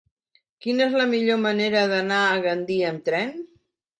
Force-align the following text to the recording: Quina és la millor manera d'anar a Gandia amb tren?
Quina 0.65 0.83
és 0.85 0.95
la 1.01 1.05
millor 1.11 1.37
manera 1.43 1.83
d'anar 1.93 2.21
a 2.31 2.39
Gandia 2.47 2.91
amb 2.93 3.07
tren? 3.11 3.37